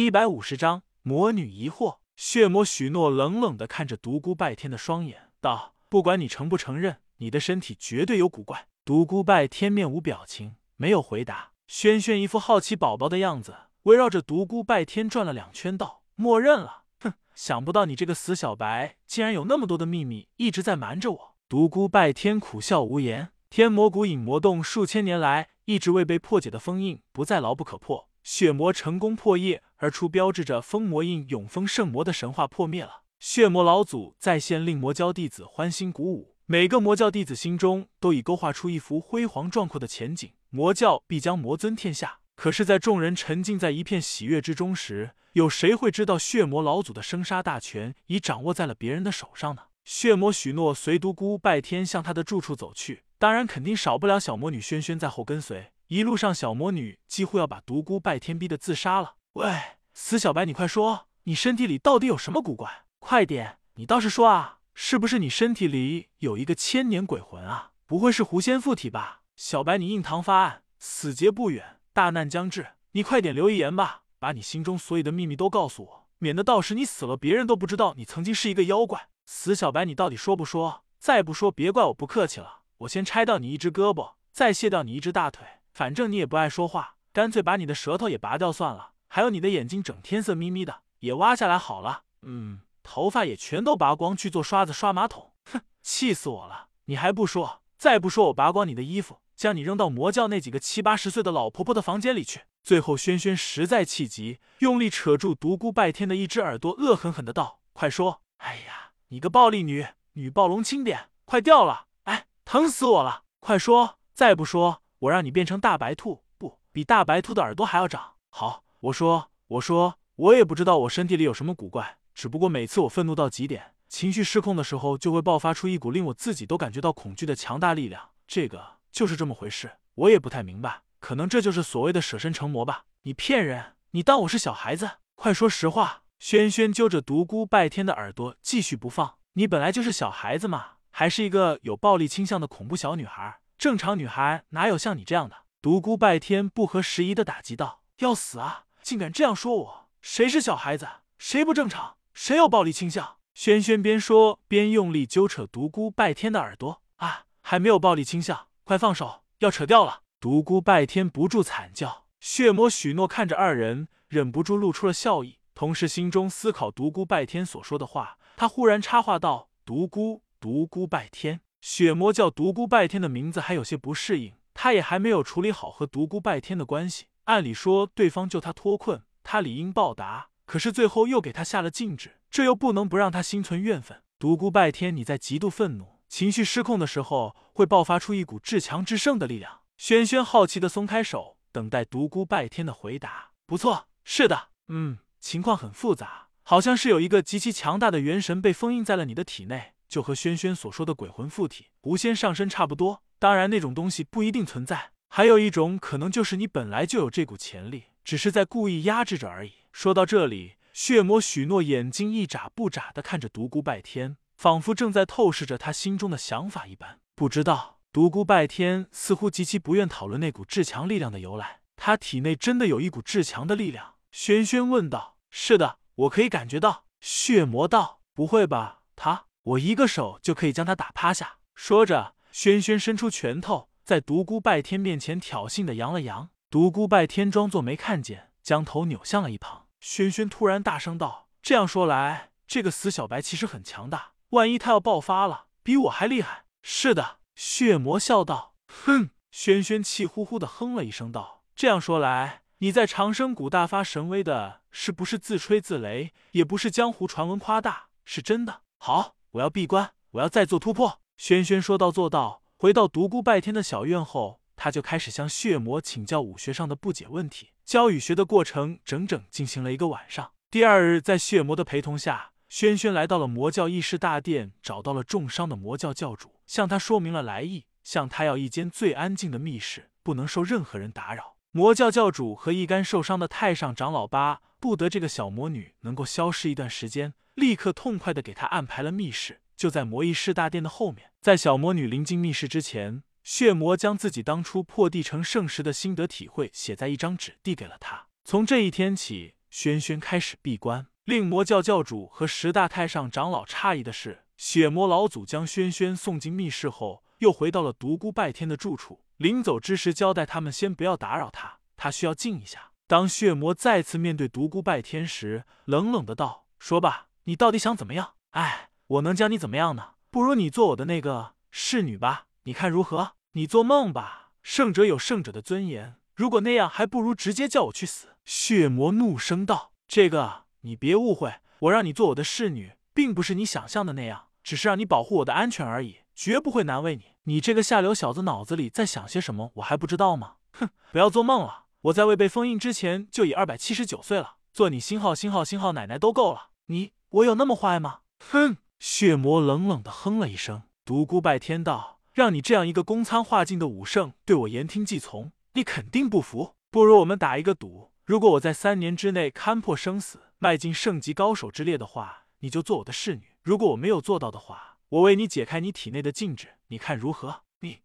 [0.00, 1.98] 一百五十章魔女疑惑。
[2.16, 11.50] 血魔许诺冷冷的看着独孤拜天的双眼，道：“不管你承不承认，你的身体绝对有古怪。”独孤拜天面无表情，没有回答。
[11.66, 16.84] 轩轩一副好奇宝宝的样子，围绕着独孤拜天转了两圈，道：“默认了。
[17.00, 23.32] 哼，想不到你这个死小白，竟然有那么多的秘密，一直在瞒着我。”独孤拜天苦笑无言。
[23.50, 28.08] 天魔谷隐魔洞数千年来一直未被破解的封印，不再牢不可破。
[28.22, 33.02] 血魔成功破业而出，标志着封魔印永封圣魔的神话破灭了。
[33.18, 36.36] 血魔老祖再现，令魔教弟子欢欣鼓舞。
[36.44, 42.18] 每个魔教弟子心中都已勾画出一幅辉煌壮阔的前景，魔教必将魔尊天下。
[42.36, 49.62] 可是，在众人沉浸在一片喜悦之中时，有谁会知道血魔老祖的生杀大权已掌握在了别人的手上呢？
[49.84, 55.72] 血魔许诺随独孤拜天向他的住处走去，当然肯定少不了小魔女轩轩在后跟随。
[55.86, 59.14] 一路上，小魔女几乎要把独孤拜天逼得自杀了。
[59.34, 59.48] 喂，
[59.92, 62.84] 死小白，你快说，你身体里到底有什么古怪？
[62.98, 67.72] 快点，你倒是说啊，是不是你身体里有一个千年鬼魂啊？
[67.86, 69.22] 不会是狐仙附体吧？
[69.36, 79.08] 小白，你印堂发暗，死劫不远，大难将至，你快点留遗言吧，把你心中所有的秘密都告诉我，免得到时你死了，别人都不知道你曾经是一个妖怪。
[79.26, 80.84] 死小白，你到底说不说？
[80.98, 85.46] 再不说，别怪我不客气了，我先拆掉你一只胳膊，再卸掉你一只大腿。
[85.72, 88.92] 反正你也不爱说话，干脆把你的舌头也拔掉算了。
[89.12, 92.04] 还有你的眼睛整天色眯眯的，也挖下来好了。
[92.22, 95.32] 嗯，头发也全都拔光，去做刷子刷马桶。
[95.46, 96.68] 哼，气死我了！
[96.84, 97.60] 你还不说？
[97.76, 102.42] 再不说，我拔光你的衣服，将你扔到魔教那几个七八十岁的老婆婆的房间里去。
[102.62, 108.22] 最后，轩轩实在气急，用力扯住独孤拜天的一只耳朵，恶狠狠的道：“快说！
[108.36, 111.86] 哎呀，你个暴力女，女暴龙轻点，快掉了！
[112.04, 113.24] 哎，疼死我了！
[113.40, 113.98] 快说！
[114.14, 118.12] 再不说！”我让你变成大白兔，不比大白兔的耳朵还要长。
[118.28, 128.10] 好，我说，我说，我也不知道我身体里有什么古怪，只不过每次我愤怒到极点，情绪失控的时候，就会爆发出一股令我自己都感觉到恐惧的强大力量。
[128.26, 132.84] 这个就是这么回事，我也不太明白，可能这就是所谓的舍身成魔吧。
[133.02, 134.90] 你骗人，你当我是小孩子？
[135.14, 136.04] 快说实话！
[136.18, 139.16] 轩轩揪着独孤拜天的耳朵，继续不放。
[139.34, 143.40] 你本来就是小孩子嘛，还是一个有暴力倾向的恐怖小女孩。
[143.58, 145.36] 正常女孩哪有像你这样的？
[145.60, 148.64] 独孤拜天不合时宜的打击道：“要死啊！
[148.82, 149.88] 竟敢这样说我！
[150.00, 150.88] 谁是小孩子？
[151.18, 151.96] 谁不正常？
[152.14, 156.82] 谁有暴力倾向？”轩轩边说边用力揪扯独孤拜天的耳朵。
[156.96, 160.02] 啊，还没有暴力倾向，快放手，要扯掉了！
[160.18, 162.06] 独孤拜天不住惨叫。
[162.20, 168.18] 血魔许诺看着二人，忍不住露出了笑意，同时心中思考独孤拜天所说的话。
[168.36, 177.06] 他忽然插话道：“独孤，独孤拜天。”血魔叫独孤拜天的名字还有些不适应，他也还没有处理好和独孤拜天的关系。
[177.24, 184.02] 按理说，对方救他脱困，他理应报答，可是最后又给他下了禁止，这又不能不让他心存怨愤。
[184.18, 189.60] 独孤拜天，你在极度愤怒、情绪失控的时候，会爆发出一股至强至圣的力量。
[189.76, 193.30] 轩轩好奇的松开手，等待独孤拜天的回答。
[193.46, 199.74] 不错，是的，嗯，情况很复杂，好像是有一个极其强大的元神被封印在了你的体内。
[199.88, 204.92] 就和轩轩所说的鬼魂附体、狐仙上身差不多，当然那种东西不一定存在。
[205.12, 209.54] 还有一种可能就是你本来就有这股潜力，只是在故意压制着而已。
[209.72, 217.00] 说到这里，血魔许诺眼睛一眨不眨的看着独孤拜天，仿佛正在透视着他心中的想法一般。
[217.16, 221.62] 不知道独孤拜天似乎极其不愿讨论那股至强力量的由来。
[221.74, 223.96] 他体内真的有一股至强的力量？
[224.12, 225.16] 轩轩问道。
[225.28, 226.84] 是的，我可以感觉到。
[227.00, 228.00] 血魔道。
[228.14, 229.24] 不会吧，他？
[229.42, 231.38] 我一个手就可以将他打趴下。
[231.56, 236.30] 说着，轩轩伸出拳头，在独孤拜天面前挑衅的扬了扬。
[236.48, 239.66] 独孤拜天装作没看见，将头扭向了一旁。
[239.80, 244.12] 轩轩突然大声道：“这样说来，这个死小白其实很强大。
[244.28, 258.60] 万一他要爆发了，比我还厉害。”是的，血魔笑道：“哼！”轩轩气呼呼的哼了一声道：“这样说来，你在长生谷大发神威的，是不是自吹自擂，也不是江湖传闻夸大，是真的？
[258.78, 261.00] 好。”我要闭关，我要再做突破。
[261.16, 262.42] 轩轩说到做到。
[262.60, 267.52] 回到独孤拜天的小院后，他就开始向血魔请教武学上的不解问题。
[267.64, 270.32] 教与学的过程整整进行了一个晚上。
[270.50, 281.36] 第二日，在血魔的陪同下，轩轩来到了魔教议事大殿，找到了重伤的魔教教主，向他说明了来意，向他要一间最安静的密室，不能受任何人打扰。
[281.52, 287.14] 魔教教主和一干受伤的太上长老巴不得这个小魔女能够消失一段时间。
[287.36, 291.10] 立刻痛快的给他安排了密室，就在魔翼室大殿的后面。
[291.20, 298.06] 在小魔女临近密室之前，血魔将自己当初破地成圣时的心得体会写在一张纸，递给了他。
[298.24, 300.86] 从这一天起，轩轩开始闭关。
[301.04, 309.02] 令魔教教主和十大太上长老诧异的是，血魔老祖将轩轩送进密室后，又回到了独孤拜天的住处。
[309.18, 312.70] 临走之时，交代他们先不要打扰他，他需要静一下。
[312.86, 318.14] 当血魔再次面对独孤拜天时，冷冷的道：“说吧，你到底想怎么样？
[318.30, 319.90] 哎，我能将你怎么样呢？
[320.10, 323.12] 不如你做我的那个侍女吧，你看如何？
[323.34, 324.32] 你做梦吧！
[324.42, 337.12] 圣者有圣者的尊严，如果那样，还不如直接叫我去死。”血魔怒声道：“这个你别误会，我让你做我的侍女，并不是你想象的那样，只是让你保护我的安全而已，绝不会难为你。
[337.24, 340.34] 你这个下流小子，脑子里在想些什么，我还不知道吗？
[340.54, 346.48] 哼，不要做梦了。”我在未被封印之前就已二百七十九岁了，做你星号星号星号奶奶都够了。
[346.66, 348.00] 你我有那么坏吗？
[348.18, 348.56] 哼！
[348.80, 350.62] 血魔冷冷的哼了一声。
[350.86, 356.54] 独孤拜天道，让你这样一个宫参化境的武圣对我言听计从，你肯定不服。
[356.70, 367.42] 不如我们打一个赌，如果我在三年之内勘破生死，迈进圣级高手之列的话，你就做我的侍女；如果我没有做到的话，我为你解开你体内的禁制，你看如何？
[367.60, 367.80] 你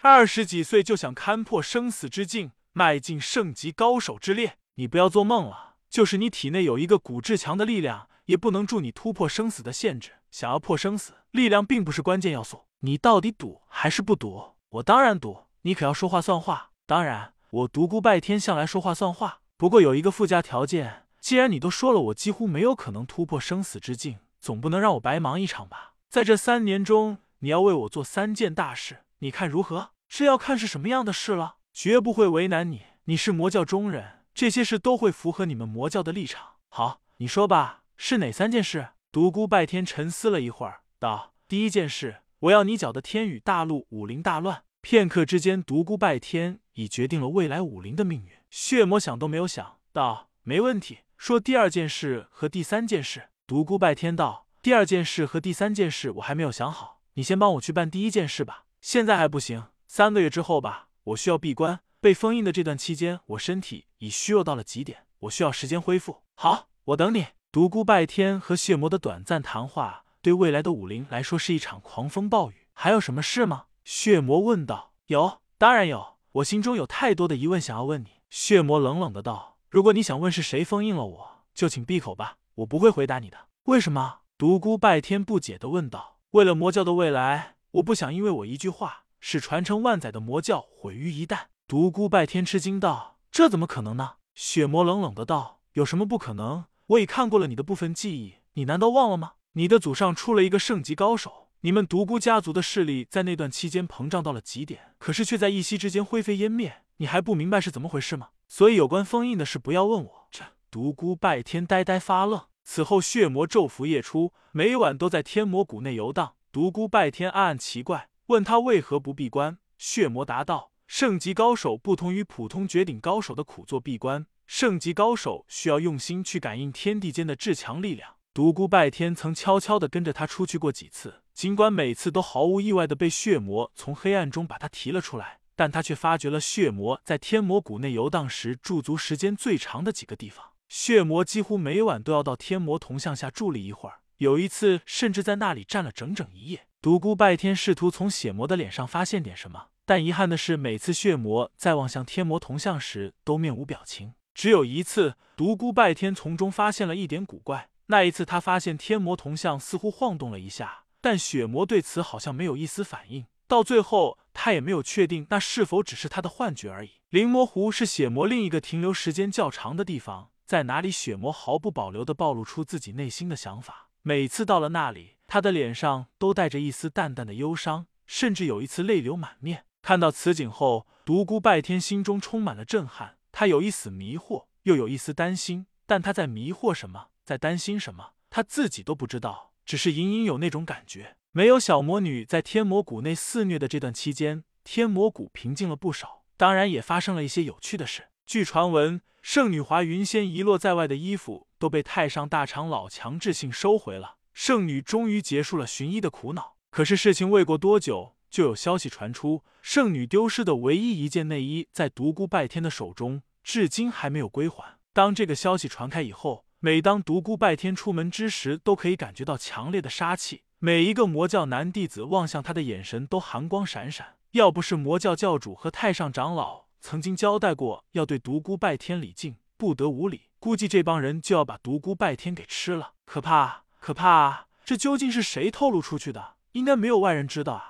[0.00, 2.50] 二十几岁就想勘破生死之境？
[2.72, 5.76] 迈进圣级高手之列，你不要做梦了。
[5.88, 10.12] 就是你体内有一个古至强的力量，也不能助你突破生死的限制。
[10.30, 12.66] 想要破生死，力量并不是关键要素。
[12.80, 14.54] 你到底赌还是不赌？
[14.70, 15.44] 我当然赌。
[15.62, 16.70] 你可要说话算话。
[16.86, 19.40] 当然，我独孤拜天向来说话算话。
[19.56, 25.94] 不过有一个附加条件，既然你都说了我几乎没有可能突破生死之境，总不能让我白忙一场吧？
[26.08, 29.90] 在这三年中，你要为我做三件大事，你看如何？
[30.08, 31.56] 这要看是什么样的事了。
[31.72, 36.54] 绝不会为难你，你是魔教中人，这些事都会符合你们魔教的立场。
[36.68, 38.88] 好，你说吧，是哪三件事？
[39.12, 48.30] 独孤拜天沉思了一会儿，道：“第一件事，我要你搅得天宇大陆武林大乱。”片刻之间，独孤拜天已决定了未来武林的命运。
[48.50, 50.98] 血魔想都没有想到，没问题。
[51.18, 53.30] 说第二件事和第三件事。
[53.48, 58.66] 独孤拜天道：“第二件事和第三件事我还没有想好，你先帮我去办第一件事吧。
[58.80, 66.22] 现在还不行，三个月之后吧。”我需要闭关，被封印的这段期间，我身体已虚弱到了极点，我需要时间恢复。
[66.36, 67.26] 好，我等你。
[67.52, 72.68] 独孤拜天和血魔的短暂谈话，对未来的武林来说是一场狂风暴雨。
[72.72, 73.64] 还有什么事吗？
[73.82, 74.92] 血魔问道。
[75.06, 76.18] 有，当然有。
[76.30, 78.20] 我心中有太多的疑问想要问你。
[78.28, 79.56] 血魔冷冷的道。
[79.68, 83.36] 如果你想问是谁封印了我，就请闭口吧，我不会回答你的。
[83.64, 84.20] 为什么？
[84.38, 86.18] 独孤拜天不解的问道。
[86.30, 89.06] 为了魔教的未来，我不想因为我一句话。
[89.18, 91.46] 使传承万载的魔教毁于一旦。
[91.66, 96.66] 独孤拜天吃惊道：“这怎么可能呢？”血魔冷冷的道：“有什么不可能？
[96.90, 99.34] 我已看过了你的部分记忆，你难道忘了吗？
[99.52, 106.82] 你的祖上出了一个圣级高手，你们独孤家族的势力在那段期间膨胀到了极点，可是却在一夕之间灰飞烟灭。
[106.96, 108.30] 你还不明白是怎么回事吗？
[108.48, 112.46] 所以有关封印的事，不要问我。”这独孤拜天呆呆发愣。
[112.64, 116.34] 此后，血魔昼伏夜出，每晚都在天魔谷内游荡。
[116.50, 118.08] 独孤拜天暗暗奇怪。
[118.26, 119.58] 问他为何不闭关？
[119.78, 140.44] 血魔答道：“圣级高手不同于普通绝顶高手的苦做闭关，圣级高手需要用心去感应天地间的至强力量。”独孤拜天曾悄悄地跟着他出去过几次，尽管每次都毫无意外地被血魔从黑暗中把他提了出来，但他却发觉了血魔在天魔谷内游荡时驻足时间最长的几个地方。
[140.68, 146.66] 血魔几乎每晚都要到天魔铜像下伫立一会儿，有一次甚至在那里站了整整一夜。
[146.82, 154.14] 独孤拜天试图从血魔的脸上发现点什么，但遗憾的是，每次血魔在望向天魔铜像时都面无表情。
[154.40, 157.68] 只有一次，独孤拜天从中发现了一点古怪。
[157.88, 163.26] 那一次，他发现天魔铜像似乎晃动了一下，但血魔对此好像没有一丝反应。
[163.46, 166.92] 到最后，他也没有确定那是否只是他的幻觉而已。
[167.10, 173.90] 灵魔湖是血魔另一个停留时间较长的地方，在哪里，血魔毫不保留地暴露出自己内心的想法。
[174.00, 179.66] 每次到了那里，他的脸上都带着一丝淡淡的忧伤，甚至有一次泪流满面。
[179.82, 183.16] 看到此景后，独孤拜天心中充满了震撼。
[183.32, 191.16] 他有一丝迷惑，又有一丝担心，但他在迷惑什么，在担心什么，他自己都不知道，只是隐隐有那种感觉。
[191.32, 198.08] 没有小魔女在天魔谷内肆虐的这段期间，天魔谷平静了不少，当然也发生了一些有趣的事。
[198.26, 204.16] 据传闻，圣女华云仙遗落在外的衣服都被太上大长老强制性收回了。
[204.32, 214.78] 圣女终于结束了寻医的苦恼，可是事情未过多久，就有消息传出，圣女丢失的唯一一件内衣在独孤拜天的手中，至今还没有归还。
[214.92, 220.42] 当这个消息传开以后，每当独孤拜天出门之时，都可以感觉到强烈的杀气。
[220.58, 224.16] 每一个魔教男弟子望向他的眼神都寒光闪闪。
[224.32, 230.28] 要不是魔教教主和太上长老曾经交代过要对独孤拜天礼敬，不得无礼。
[230.38, 232.92] 估计这帮人就要把独孤拜天给吃了。
[233.04, 234.46] 可怕，可怕！
[234.64, 236.34] 这究竟是谁透露出去的？
[236.52, 237.69] 应该没有外人知道啊？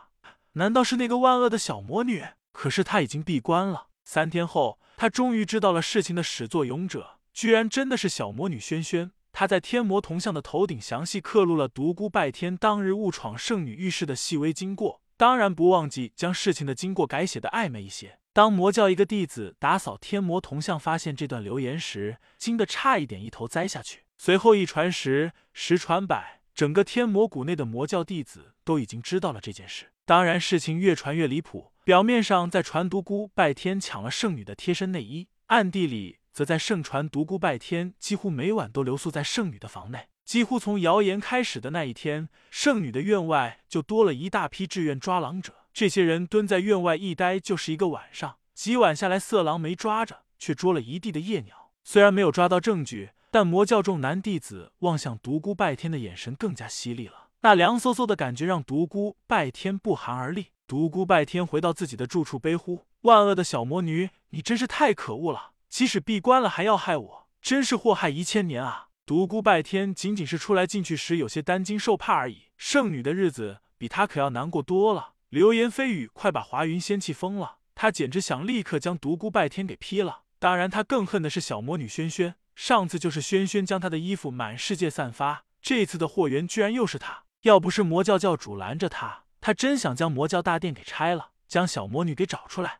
[0.54, 2.24] 难道是那个万恶的小魔女？
[2.50, 3.86] 可是她已经闭关了。
[4.04, 9.12] 三天后，他终于知道了事情的始作俑者，居然真的是小魔女萱萱。
[9.30, 18.18] 她在天魔铜像的头顶详细刻录了独孤拜天当日误闯圣女浴室的细微经过，当然不忘记将事情的经过改写的暧昧一些。
[18.32, 24.00] 当魔教一个弟子打扫天魔铜像，发现这段留言时，惊得差一点一头栽下去。
[24.18, 29.92] 随后一传十，十传百，整个天魔谷内的魔教弟子都已经知道了这件事。
[30.10, 40.08] 当然，事情越传越离谱，表面上在传独孤拜天抢了圣女的贴身内衣，暗地里则在盛传独孤拜天几乎每晚都留宿在圣女的房内。
[40.24, 45.54] 几乎从谣言开始的那一天，圣女的院外就多了一大批志愿抓狼者。
[45.72, 51.70] 这些人蹲在院外一待就是一个晚上，几晚下来，色狼没抓着，却捉了一地的夜鸟。
[51.84, 57.19] 虽然没有抓到证据，但魔教众男弟子望向独孤拜天的眼神更加犀利了。
[57.42, 60.48] 那凉飕飕的感觉让独孤拜天不寒而栗。
[60.66, 65.52] 独孤拜天回到自己的住处，悲呼：“万恶的小魔女，你真是太可恶了！
[65.68, 75.14] 即使闭关了，还要害我，真是祸害一千年啊！”独孤拜天仅仅是出来进去时有些担惊受怕而已，圣女的日子比他可要难过多了。
[75.30, 80.24] 流言蜚语快把华云仙气疯了，他简直想立刻将独孤拜天给劈了。
[80.38, 82.34] 当然，他更恨的是小魔女萱萱。
[82.54, 87.24] 上次就是萱萱将他的衣服满世界散发，这次的祸源居然又是他。
[87.42, 92.79] 要不是魔教教主拦着他，他真想将魔教大殿给拆了，将小魔女给找出来。